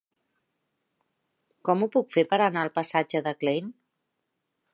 [1.69, 3.71] Com ho puc fer per anar al passatge de Klein?